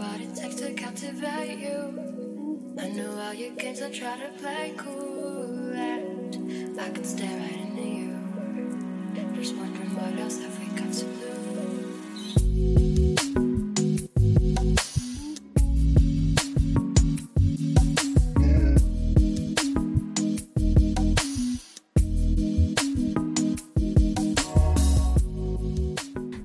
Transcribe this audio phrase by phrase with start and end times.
[0.00, 2.74] what it takes to captivate you.
[2.78, 5.72] I know all your games, I try to play cool.
[5.74, 9.34] And I could stare right into you.
[9.34, 11.29] Just wondering what else have we got to lose.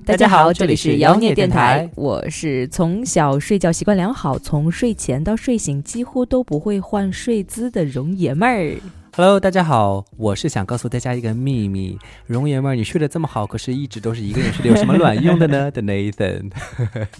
[0.06, 8.76] 大家好，这里是妖孽电台，我是从小睡觉习惯良好，从睡前到睡醒几乎都不会换睡姿的容爷们儿。
[9.16, 15.68] Hello，大家好，我是想告诉大家一个秘密，容爷们儿，你睡得这么好，可是一直都是一个人睡的，有什么卵用的呢？
[15.74, 16.52] 的 Nathan，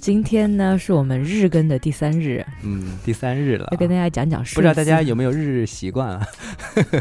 [0.00, 4.54] 今天呢是我们日更的第三日，嗯，第三日了要，跟大家讲讲睡。
[4.54, 6.24] 不知道大家有没有日日习惯啊？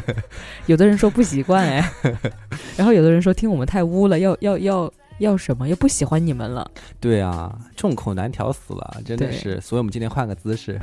[0.65, 1.91] 有的人说不习惯哎，
[2.75, 6.69] 然后有的人说听我们太污了，要要要要什么，又不喜欢你们了。
[6.99, 10.79] 对啊，众口难调死了，真的是，所以我们今天换个姿势，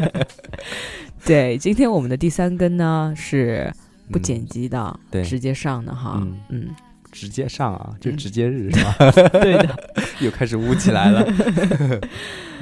[1.24, 3.72] 对，今天我们的第三根呢是
[4.10, 6.18] 不嗯剪辑的，对直接上的哈。
[6.20, 6.68] 嗯嗯，
[7.10, 9.10] 直接上啊，就嗯直接日是吧？
[9.40, 9.92] 对的。
[10.20, 11.24] 又开始污起来了。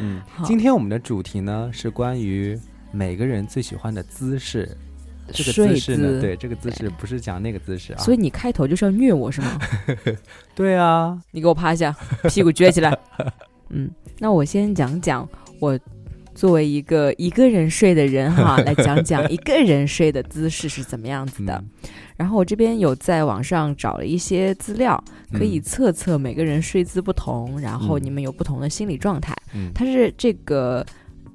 [0.00, 2.58] 嗯好，今天我们的主题呢是关于
[2.91, 4.68] 每个人最喜欢的姿势。
[5.32, 7.98] 这个睡姿势呢，对，这个姿势不是讲那个姿势啊。
[7.98, 9.58] 所以你开头就是要虐我是吗？
[10.54, 11.94] 对啊，你给我趴下，
[12.28, 12.96] 屁股撅起来。
[13.70, 15.28] 嗯，那我先讲讲
[15.60, 15.78] 我
[16.34, 21.54] 作为一个一个人睡的人哈， 来讲讲一个人睡的姿势是怎么样子的。
[21.54, 29.34] 嗯然后我这边有在网上找了一些资料，可以嗯测测每个人睡姿不同，然后嗯你们有不同的心理状态。
[29.54, 30.84] 嗯它是这个。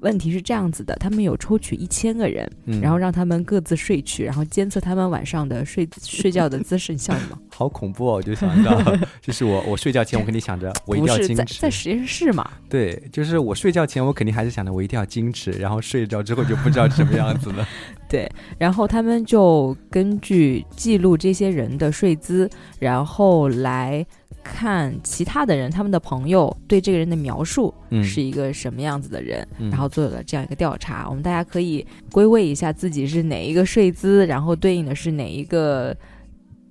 [0.02, 6.92] 问题是这样子的，他们有抽取一千个人，嗯然后让他们各自睡去，然后监测他们晚上的睡睡觉的姿势。
[6.92, 7.38] 你笑什么？
[7.50, 8.14] 好恐怖哦！
[8.16, 8.80] 我就想到，
[9.22, 12.50] 就是我我睡觉前我肯定想着我一定要矜持，在在实验室嘛？
[12.70, 17.68] 对，就是我睡觉前我肯定还是想着我一定要矜持，然后睡着之后就不知道什么样子了。
[18.08, 22.50] 对，然后他们就根据记录这些人的睡姿，
[22.80, 24.06] 然后来
[24.44, 31.10] 看其他的人，他们的朋友对这个人的描述嗯是一个什么样子的人，嗯然后做了这样一个调查。
[31.10, 35.96] 我们大家可以归位一下自己是哪一个睡姿，然后对应的是哪一个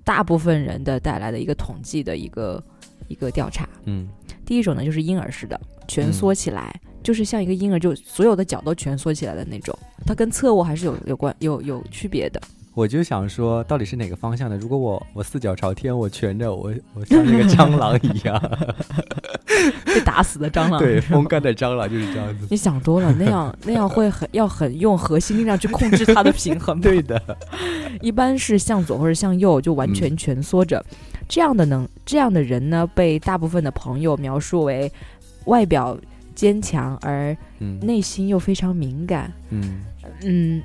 [0.05, 2.63] 大部分人的带来的一个统计的一个
[3.09, 3.67] 一个调查。
[3.83, 4.07] 嗯
[4.45, 9.77] 第一种呢就是婴儿式的，蜷缩起来，就是像一个婴儿，就所有的脚都蜷缩起来的那种。
[10.07, 12.41] 它跟侧卧还是有有关有有区别的。
[12.73, 14.57] 我就想说，到底是哪个方向的？
[14.57, 18.37] 如果我我四脚朝天，我蜷着，我我像那个蟑螂一样，
[19.85, 20.77] 被打死的蟑螂。
[20.77, 22.47] 对，风干的蟑螂就是这样子。
[22.49, 26.79] 你想多了，那样那样会很要很用核心力量去控制它的平衡。
[26.81, 27.21] 对，的，
[28.01, 30.83] 一般是向左或者向右就完全蜷缩着。
[31.29, 34.91] 这样的能这样的人呢，被大部分的朋友描述为
[35.45, 35.97] 外表
[36.35, 37.79] 坚强，而嗯。
[37.79, 39.31] 内心又非常敏感。
[39.49, 39.81] 嗯。
[40.23, 40.61] 嗯，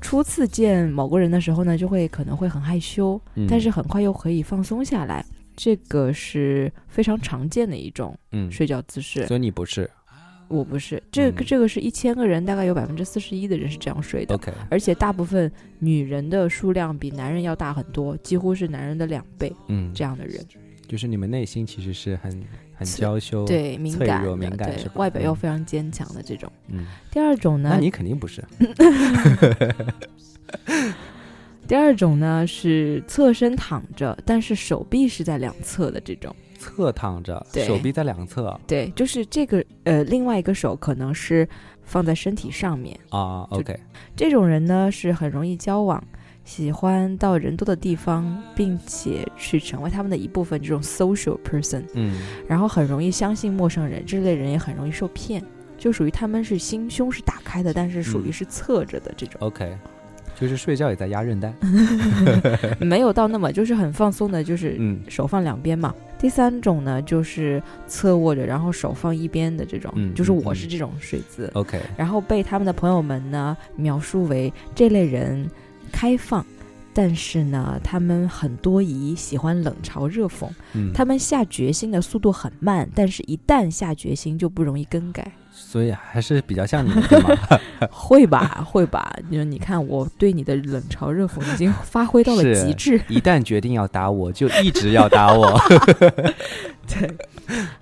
[0.00, 5.24] 初次见某个人的时候呢，就会可能会很害羞，嗯，但是很快又可以放松下来。
[5.54, 9.26] 这个是非常常见的一种嗯，睡觉姿势。
[9.26, 9.88] 所以你不是。
[10.48, 19.50] 我不是，这个、嗯这个是一千个人，大概有百分之四十一的人是这样睡的，OK，而且大部分女人的数量比男人要大很多，几乎是男人的两倍。
[19.68, 20.44] 嗯，这样的人，
[20.86, 22.44] 就是你们内心其实是很
[22.84, 24.22] 很娇羞，，对敏感
[24.56, 26.50] 对是外表又嗯非常坚强的这种。
[26.68, 28.42] 嗯，第二种呢那，你肯定不是，
[31.66, 36.34] 第二种呢是侧身躺着，但是手臂是在两侧的这种。
[36.58, 41.48] 侧躺着，对手臂在两侧对，就是这个呃，另外一个手可能是
[41.82, 42.96] 放在身体上面。
[43.08, 43.76] 啊，OK，
[44.14, 46.02] 这种人呢是很容易交往，
[46.44, 50.60] 喜欢到人多的地方，并且去成为他们的一部分。
[50.60, 52.20] 这种 social person，嗯。
[52.46, 55.42] 然后很容易相信陌生人，这类人也很容易受骗，
[55.78, 58.32] 就属于他们是心胸是打开的，但是属于嗯。
[58.32, 59.76] 是侧着的这种，，OK，
[60.38, 61.52] 就是睡觉也在压韧带，
[62.80, 65.00] 没有到那么就是很放松的，就是嗯。
[65.08, 65.94] 手放两边嘛。
[66.18, 71.50] 第三种呢，就是侧卧着，然后手放一边的这种，嗯就是我是这种睡姿。
[71.54, 75.50] ，OK，然后被他们的朋友们呢描述为这类人
[75.92, 76.44] 开放，
[76.94, 80.48] 但是呢，他们很多疑，喜欢冷嘲热讽。
[80.72, 85.30] 嗯，他们下决心的速度很慢，但是一旦下决心就不容易更改。
[85.54, 87.36] 所以还是比较像你的，对吗？
[87.92, 89.14] 会吧，会吧？
[89.28, 92.98] 你说，你看我对你的冷嘲热讽已经发挥到了极致。
[93.08, 95.60] 一旦决定要打我，就一直要打我。
[96.88, 97.14] 对，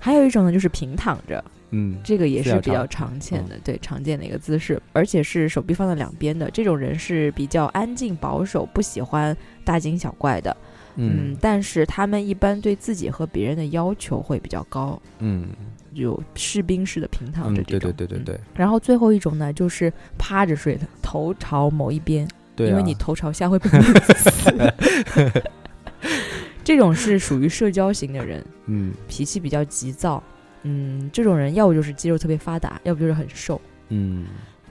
[0.00, 6.50] 还有一种呢，就是平躺着，嗯，这个也是比较常常见的，对常见的一个姿势，而且是手臂放在两边的。
[6.50, 10.56] 这种人是比较安静保守，不喜欢大惊小怪的。
[10.96, 15.48] 嗯，但是他们一般对自己和别人的要求会比较高，嗯
[15.92, 17.92] 有士兵式的平躺嗯，着这种。
[17.92, 23.70] 对对对对嗯对然后最后一种呢，就是趴着睡的，头朝某一边，对啊，因为你头朝下会被。
[26.62, 30.22] 这种是属于社交型的人，嗯脾气比较急躁。
[30.62, 34.26] 嗯，这种人要不就是肌肉特别发达，要不就是很瘦，嗯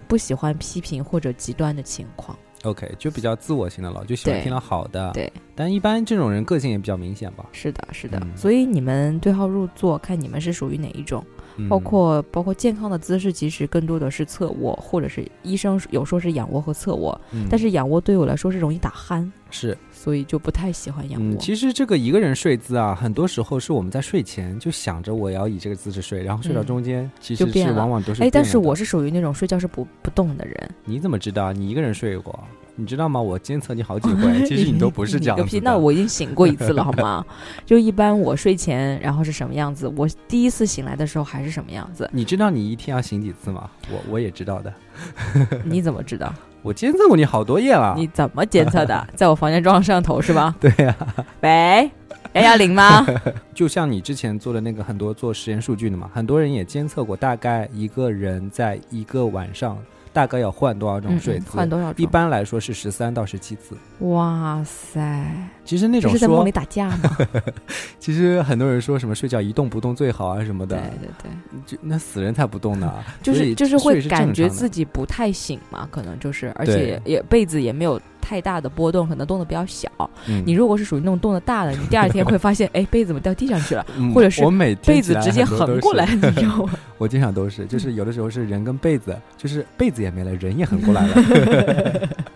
[0.08, 2.38] 不喜欢批评或者极端的情况。
[2.64, 5.12] ，OK，就比较自我型的了，就喜欢听到好的。
[5.14, 7.46] 对，但一般这种人个性也比较明显吧。
[7.52, 8.20] 是的，是的。
[8.20, 11.24] 嗯所以你们对号入座，看你们是属于哪一种。
[11.60, 21.36] 嗯包括包括健康的姿势，其实更多的是侧卧，或者是医生有说是仰卧和侧卧，嗯但是仰卧对我来说是容易打鼾，是所以就不太喜欢仰卧。
[21.36, 31.52] 嗯，其实这个一个人睡姿啊，很多时候是我们在睡前就想着我要以这个姿势睡，然后睡到嗯中间，其实往往都是哎，但是我是属于那种睡觉是不不动的人，你怎么知道？
[31.52, 32.40] 你一个人睡过？
[32.76, 33.22] 你知道吗？
[33.22, 35.60] 我监测你好几回， 其实你都不是这样你个屁！
[35.60, 37.26] 那我已经醒过一次了，好吗？
[37.66, 43.70] 就一般我睡前，然后是什么样子，我第一次醒来的时候还是什么样子，你知道你一天要醒几次吗？
[43.92, 44.74] 我我也知道的，
[45.66, 46.34] 你怎么知道？
[46.62, 47.94] 我监测过你好多夜了。
[47.96, 49.08] 你怎么监测的？
[49.16, 50.54] 在我房间装了摄像头是吧？
[50.60, 50.96] 对呀、
[51.42, 51.90] 喂，
[52.34, 53.06] 幺幺零吗？
[53.54, 59.78] 就像你之前做的那个很多做实验数据的嘛，很多人也监测过，大概一个人在一个晚上
[60.12, 61.52] 大概要换多少种睡姿？
[61.52, 62.04] 换多少种？
[62.04, 63.78] 一般来说是十三到十七次。
[64.00, 65.26] 哇塞，
[65.64, 67.18] 其实那种这是在梦里，打架吗？
[68.00, 71.32] 其实很多人说什么睡觉一动不动最好啊什么的，对对对，
[71.66, 72.94] 就那死人才不动呢。
[73.22, 79.90] 就是就是会感觉自己不太醒嘛，可能就是，而且也被子也没有太大的波动，可能动的比较小。
[80.28, 83.86] 嗯你如果是属于那种动的大的，你第二天会发现，哎，被子怎么掉地上去了？
[83.98, 86.74] 嗯 或者是我每被子直接横过来，你知道吗？
[86.98, 91.16] 我经常都是，就是有的时候是人跟被子，就是被子也没了，人也横过来了。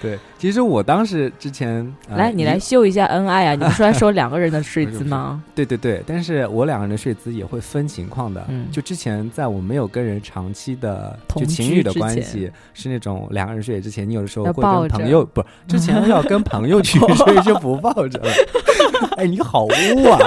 [0.00, 3.54] 对，其实我当时之前、呃来，你来秀一下恩爱啊！
[3.54, 5.42] 你不是来说两个人的睡姿吗？
[5.54, 8.44] 对对对，但是我两个人的睡姿也会分情况的。
[8.48, 18.30] 嗯就之前在我没有跟人长期的就情侣的关系，是那种两个人睡之前，你有的时候会跟朋友不，之前要跟朋友去 睡就不抱着了。
[19.16, 20.18] 哎，你好污啊！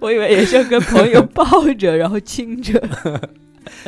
[0.00, 1.44] 我以为也是要跟朋友抱
[1.78, 2.80] 着，然后亲着。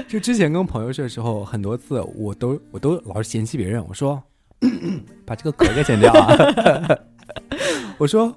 [0.06, 4.22] 就之前跟朋友睡的时候，很多次我都我都老是嫌弃别人，我说
[5.24, 6.36] 把这个壳给剪掉啊。
[7.98, 8.34] 我说，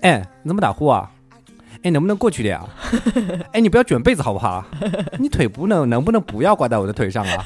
[0.00, 1.10] 哎，你怎么打呼啊？
[1.82, 2.66] 哎，能不能过去点啊？
[3.52, 4.64] 哎，你不要卷被子好不好？
[5.18, 7.44] 你腿不能能不能不要挂在我的腿上啊？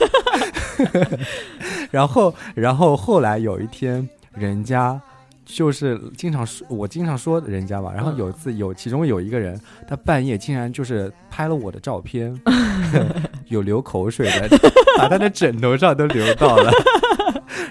[1.90, 5.00] 然后，然后后来有一天，人家
[5.44, 7.92] 就是经常说，我经常说人家吧。
[7.92, 12.32] 然后有一次有其中有一个人，他半夜竟然就是拍了我的照片，
[13.48, 14.48] 有流口水的，
[14.96, 16.70] 把他的枕头上都流到了。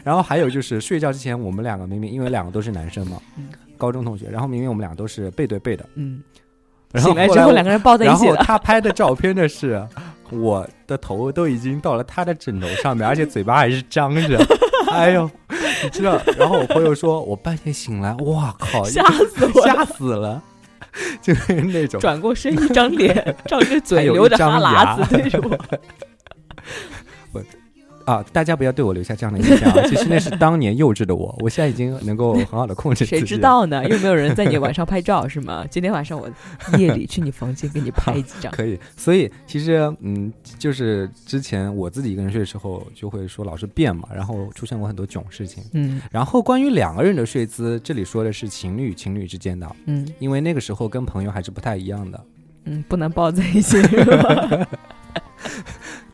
[0.04, 6.22] 然后还有就是睡觉之前，我们两个明明因为两个都是男生嘛，嗯高中同学，然后明明我们俩都是背对背的，嗯，
[6.92, 8.44] 然后醒来之后两个人抱在一起然后起。
[8.44, 9.88] 他拍的照片的是
[10.32, 14.44] 我的头都已经到了他的枕头上面，而且嘴巴还是张着。
[14.92, 15.30] 哎呦，
[15.84, 16.20] 你知道？
[16.38, 19.62] 然后我朋友说，我半夜醒来，哇靠，吓死我！
[19.62, 20.42] 吓死了，
[21.22, 22.00] 就是那种。
[22.00, 25.52] 转过身，一张脸，张着嘴，流着张哈喇子那种
[27.34, 27.44] 我。
[28.08, 29.84] 啊，大家不要对我留下这样的印象啊！
[29.86, 33.20] 其实那是当年幼稚的我，我现在已经能够很好的控制自己。
[33.20, 33.38] 谁知？
[33.38, 33.86] 道呢？
[33.86, 35.66] 又没有人在你晚上拍照是吗？
[35.70, 36.30] 今天晚上我
[36.78, 38.50] 夜里去你房间给你拍几张。
[38.56, 45.62] 可以，所以其实嗯，就是之前我自己一个人睡的时候，就会说老是变嘛，然后出现过很多囧事情。
[45.74, 52.26] 嗯然后关于两个人的睡姿，这里说的是情侣情侣之间的，嗯因为那个时候跟朋友还是不太一样的。
[52.64, 53.78] 嗯，不能抱在一起？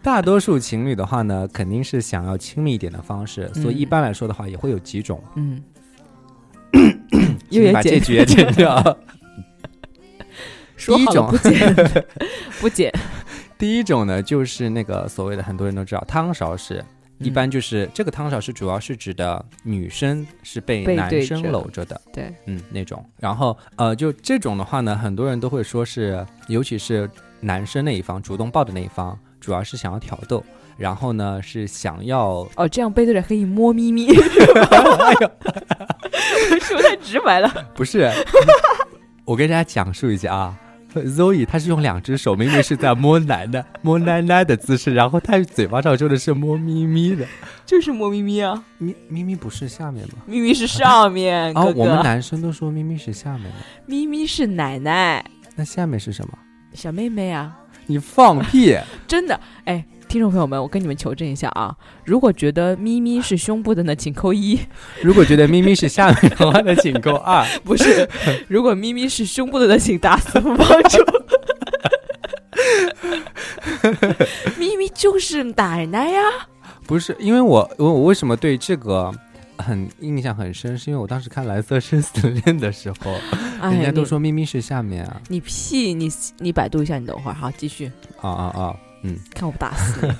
[0.03, 5.23] 大多数情侣的话呢，肯定是想要亲密一点的方式，所以嗯一般来说的话，也会有几种。
[5.35, 5.63] 嗯，
[7.49, 8.97] 请 又也剪把这句也剪掉。
[10.75, 11.75] 说好不剪，
[12.59, 12.91] 不剪。
[13.57, 16.83] 第一种呢，就是那个所谓的很多人都知道汤勺式，
[17.19, 23.01] 一般就是这个汤勺式主要是指的女生是被男生搂着的，对，嗯，那种。
[23.17, 30.41] 然后呃，就这种的话呢，很多人都会说是，尤其是男生那一方主动抱的那一方，主要是想要挑逗，
[30.77, 37.53] 然后呢是想要哦，这样背对着可以摸咪咪，哎呦，说太直白了。
[37.75, 38.09] 不是，
[39.25, 40.57] 我跟大家讲述一下啊。
[40.95, 47.25] Zoe 她是用两只手，明明是在摸奶奶、 摸奶奶的姿势，然后她嘴巴上说的是摸咪咪的，
[47.65, 50.21] 就是摸咪咪啊，咪咪咪不是下面吗？
[50.27, 53.57] 咪咪是上面，啊，哥哥我们男生都说咪咪是下面的，
[53.87, 56.37] 咪咪是奶奶，那下面是什么？
[56.75, 57.57] 小妹妹啊，
[57.87, 58.77] 你放屁！
[59.07, 61.75] 真的，哎，听众朋友们，我跟你们求证一下啊，
[62.05, 64.57] 如果觉得咪咪是胸部的呢，请扣一；
[65.01, 67.45] 如果觉得咪咪是下面的话呢，请扣二。
[67.63, 68.07] 不是，
[68.47, 71.03] 如果咪咪是胸部的呢，请打死不帮助。
[74.57, 76.21] 咪咪就是奶奶呀，
[76.87, 79.11] 不是，因为我我我为什么对这个
[79.57, 83.21] 很印象很深，是因为我当时看《蓝色生死恋》的时候，人
[83.61, 87.91] 哎，家都说咪咪是下面啊你屁，你你百度一下，你等会儿，好，继续
[88.21, 89.17] 啊啊啊，嗯。
[89.33, 90.13] 看我不打死你。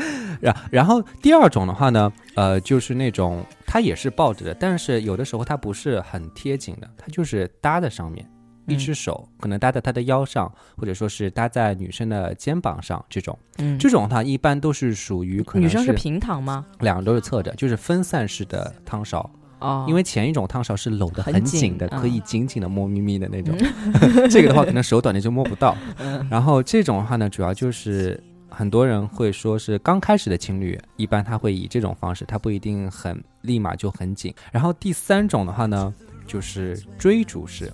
[0.40, 8.26] 然然后第二种的话呢，呃，就是那种它也是抱着的，但是有的时候它不是很贴紧的，它就是搭在上面，
[8.66, 16.64] 一嗯只手可能搭在她的腰上，或者说是搭在女生的肩膀上，这种嗯，这种的话一般都是属于可能女生是平躺吗？
[16.80, 19.28] 两个都是侧着，就是分散式的汤勺，
[19.58, 23.56] 哦，因为前一种汤勺是搂得很很紧的，可以紧紧的摸咪咪的那种，
[24.30, 25.76] 这个的话可能手短的就摸不到。
[25.98, 34.32] 嗯然后这种的话呢，主要就是很多人会说是刚开始的情侣，一般他会以这种方式，他不一定很立马就很紧。
[34.52, 35.92] 然后第三种的话呢，
[36.26, 37.72] 就是追逐式。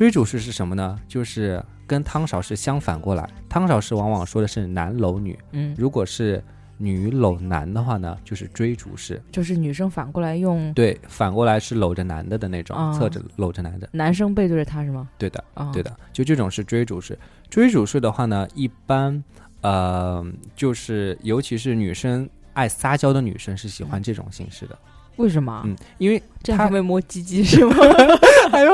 [0.00, 0.98] 追逐式是什么呢？
[1.06, 6.42] 就是跟汤勺是相反过来，汤勺式往往说的是男搂女，嗯，如果是
[6.78, 9.22] 女搂男的话呢，就是追逐式。
[9.30, 13.86] 就是女生反过来用对，反过来是搂着男的的那种，哦侧着搂着男的。
[13.92, 15.06] 男生背对着他是吗？
[15.18, 17.18] 对的，啊，对的，就这种是追逐式。
[17.50, 19.22] 追逐式的话呢，一般
[19.60, 20.24] 呃，
[20.56, 24.78] 就是尤其是女生爱撒娇的女生是喜欢这种形式的。
[25.16, 25.62] 为什么？
[25.64, 27.76] 嗯，因为这样他会摸鸡鸡是吗？
[28.52, 28.72] 哎呦，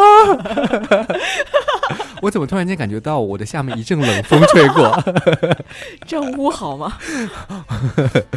[2.23, 5.03] 我怎么突然间感觉到我的下面一阵冷风吹过？
[6.07, 6.97] 这样污好吗？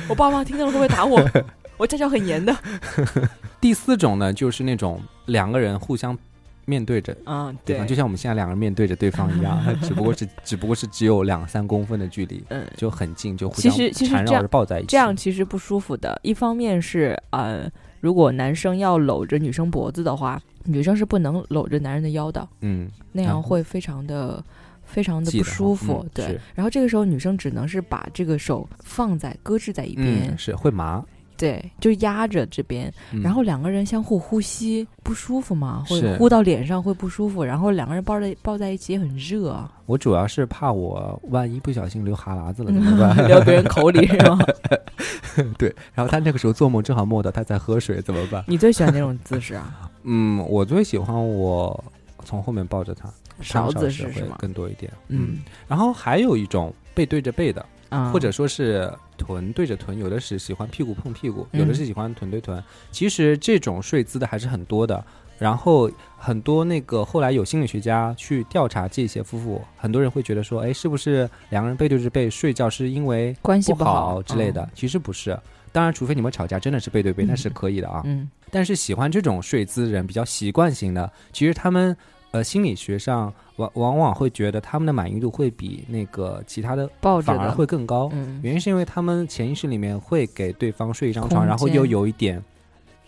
[0.10, 1.24] 我爸妈听到了会不会打我？
[1.78, 2.56] 我家教很严的。
[3.62, 6.18] 第四种呢，就是那种两个人互相
[6.66, 7.16] 面对着。
[7.24, 14.88] 啊，对就像我们现在两个人面对着对方一样，只不过是只不过是只有两三公分的距离，嗯，就很近，就互相其实其实缠绕这样着抱在一起。
[14.88, 16.20] 这样其实不舒服的。
[16.22, 24.44] 一方面是呃，如果男生要搂着女生脖子的话，女生是不能搂着男人的腰的，嗯，那样会非常的。
[24.92, 26.36] 非常的不舒服，对。
[26.56, 31.06] 然后这个时候女生只能是把这个手放在搁置在一边，嗯，是会麻。
[31.40, 43.26] 对，就压着这边，嗯然后两个人相互呼吸，不舒服嘛，会是呼到脸上会不舒服，然后两个人抱在抱在一起也很热啊，我主要是怕我万一不小心流哈喇子了 怎么办？
[43.26, 44.38] 流别人口里是吗？
[45.58, 48.44] 对，然后他那个时候做梦正好梦到他在喝水，怎么办？
[48.46, 49.90] 你最喜欢哪种姿势啊？
[50.04, 51.82] 嗯，我最喜欢我
[52.26, 54.26] 从后面抱着他，勺子是会是？
[54.38, 54.92] 更多一点。
[55.08, 62.64] 嗯然后还有一种背对着背的，啊，或者说是臀对着臀，有的是喜欢屁股碰屁股，嗯有的是喜欢臀对臀。
[62.92, 65.04] 其实这种睡姿的还是很多的。
[65.38, 74.62] 然后很多那个后来有心理学家去调查这些夫妇，很多人会觉得说，哎，是不是两个人背对着背睡觉是因为关系不好之类的？
[74.64, 75.40] 嗯其实不是。
[75.72, 78.02] 当然，除非你们吵架真的是背对背，那是可以的啊。
[78.04, 81.96] 嗯但是喜欢这种睡姿人比较习惯型的，其实他们
[82.32, 88.10] 呃心理学上往往往会觉得他们的满意度会比那个其他的抱着反而，会更高。
[88.14, 92.44] 嗯原因是因为他们潜意识里面会给对方睡一张床，然后又有一点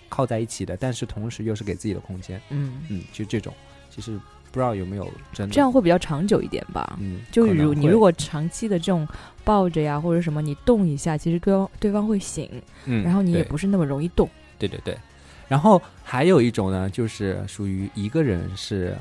[0.09, 2.41] 靠在一起的，但是同时又是给自己的空间。
[2.49, 3.53] 嗯，嗯，就这种，
[3.89, 4.19] 其实
[4.51, 6.97] 不知道有没有真的这样会比较长久一点吧。
[6.99, 9.07] 嗯，就如你如果长期的这种
[9.45, 12.49] 抱着呀或者什么，你动一下，其实对方对方会醒，
[12.85, 14.27] 嗯，然后你也不是那么容易动。
[14.59, 14.97] 对对对，
[15.51, 18.95] 然后还有一种呢，就是属于一个人是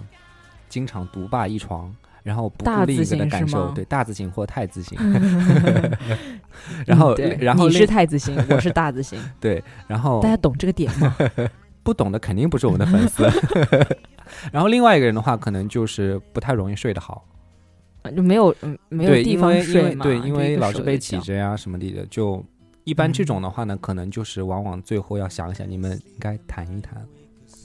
[0.68, 4.98] 经常独霸一床，然后不顾另一个的感受，对大字型或太字型。
[6.84, 11.16] 然后嗯对，然后你是太子型， 我是大字型，对，然后大家懂这个点吗？
[11.84, 13.22] 不懂的肯定不是我们的粉丝。
[14.50, 17.24] 然后另外一个人的话，可能就是不太容易睡得好，
[18.02, 22.44] 啊就没有嗯没有，地方睡嘛，对，因为老是被挤着呀啊什么的，就
[22.90, 27.06] 一般这嗯种的话呢，可能就是往往最后要想一想，你们应该谈一谈，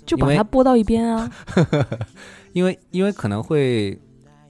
[0.06, 1.32] 就把它拨到一边啊。
[2.54, 4.00] 因为因为可能会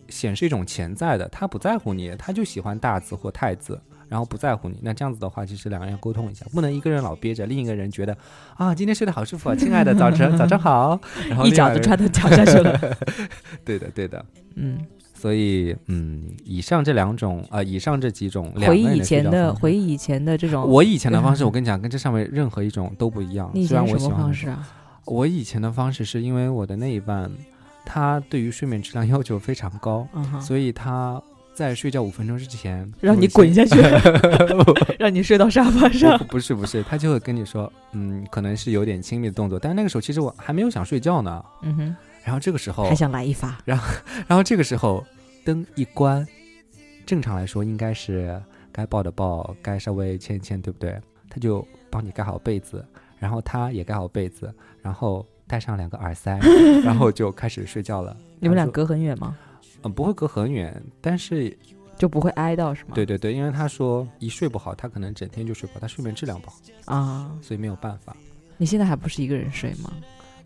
[0.10, 3.80] 显示一种潜在的，他不在乎你，他就喜欢大字或太字。
[4.08, 8.16] 然后不在乎你，那这样子的话，其实两个人要沟通一下，不能一个人老憋着，另一个人觉得
[8.56, 12.80] 啊，今天睡得好舒服啊，亲爱的，早晨早上好，然后一脚就踹到脚下去了。
[13.66, 14.78] 对的对的，嗯，
[15.26, 23.50] 所以嗯，以上这两种呃，以上这几种两回忆以前的回忆以前的这种，我以前的方式， 我跟你讲，跟这上面任何一种都不一样。
[23.52, 24.70] 你然前什么我喜欢方式啊？
[25.06, 27.32] 我以前的方式是因为我的那一半，
[27.84, 31.20] 他对于睡眠质量 要求非常高，嗯，所以他
[31.56, 33.80] 在睡觉五分钟之前， 让你滚下去，
[35.00, 36.40] 让你睡到沙发上不。
[36.40, 41.44] 是不是，他就会跟你说，嗯，可能是有点亲密的动作，但是那个时候其实我还没有想睡觉呢。
[41.64, 43.58] 嗯哼，然后这个时候还，想来一发。
[43.66, 43.88] 然后
[44.28, 45.04] 然后这个时候
[45.46, 46.28] 灯一关，
[47.06, 51.00] 正常来说应该是该抱的抱，该稍微牵一牵，对不对？
[51.30, 52.84] 他就帮你盖好被子，
[53.20, 56.40] 然后他也盖好被子，然后戴上两个耳塞，
[56.84, 58.18] 然后就开始睡觉了。
[58.40, 59.38] 你们俩隔很远吗？
[59.84, 61.56] 嗯，不会隔很远，但是
[61.96, 62.92] 就不会挨到是吗？
[62.96, 68.16] 对对对，因为他说一睡不好，他可能整天就睡不好，他睡眠质量不好，啊，所以没有办法。
[68.58, 69.94] 你现在还不是一个人睡吗？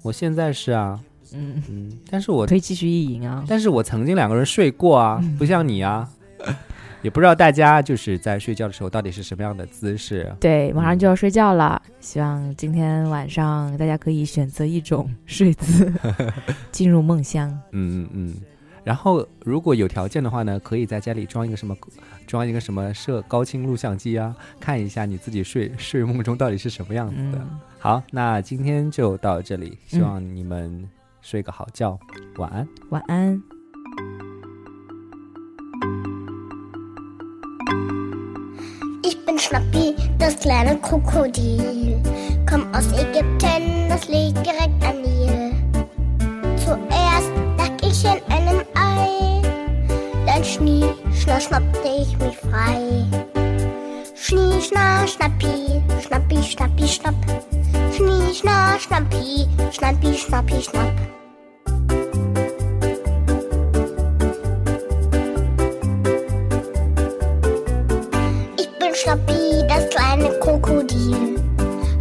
[0.02, 1.00] 我现在是啊，
[1.34, 3.44] 嗯，嗯，但是我可以继续意淫啊。
[3.48, 6.08] 但是我曾经两个人睡过啊，不像你啊，
[7.02, 10.32] 也不知道大家就是在睡觉的时候到底是什么样的姿势。
[10.40, 15.92] 对，马上就要睡觉了，希望今天晚上大家可以选择一种睡姿，
[16.72, 17.50] 进入梦乡。
[17.72, 18.36] 嗯嗯嗯。
[18.84, 21.76] 然后如果有条件的话呢，可以在家里装一个什么，
[22.26, 27.38] 装一个什么摄高清录像机啊，看一下你自己睡 睡梦中到底是什么样子的。
[27.38, 30.90] 嗯，好，那今天就到这里，希望你们
[31.21, 31.99] 睡个好觉，
[32.37, 32.69] 晚安。
[32.91, 33.43] 晚安。
[39.03, 42.01] Ich bin Schnappi, das kleine Krokodil.
[42.49, 45.53] Komm aus Ägypten, das liegt direkt an Nil.
[46.57, 49.43] Zuerst lag ich in einem Ei,
[50.27, 53.05] dann schnie, schna, schnappte ich mich frei.
[54.15, 57.15] Schnie, schna, schnappi, schnappi, schnappi, schnapp.
[57.93, 60.94] Schnie, schna, schnappi, schnappi, schnappi, schnapp.
[68.58, 71.40] Ich bin Schnappi, das kleine Krokodil.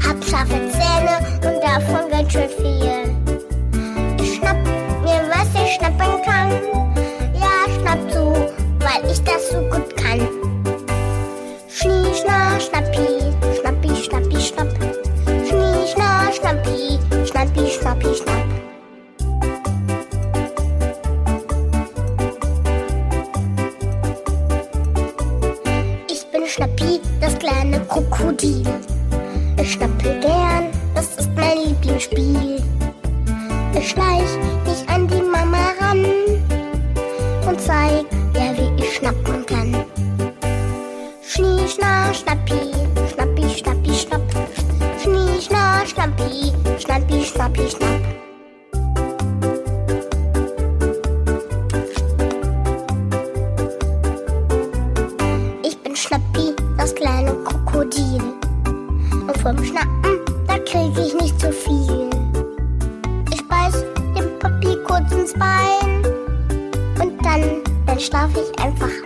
[0.06, 3.27] Hab scharfe Zähne und davon ganz schön viel.
[28.18, 28.64] Krokodil.
[29.60, 32.60] Ich schnappe gern, das ist mein Lieblingsspiel.
[33.74, 34.30] Ich schleich
[34.64, 36.04] mich an die Mama ran
[37.48, 39.84] und zeig ihr, wie ich schnappen kann.
[41.22, 42.72] Schnie, schna, schnappi,
[43.14, 44.22] schnappi, schnappi, schnapp.
[45.00, 48.07] Schnie, schna, schnappi, schnappi, schnappi, schnapp.
[59.48, 62.10] Vom Schnappen, da krieg ich nicht zu viel.
[63.32, 63.82] Ich beiß
[64.14, 66.04] dem Papi kurz ins Bein.
[67.00, 68.97] Und dann, dann schlaf ich einfach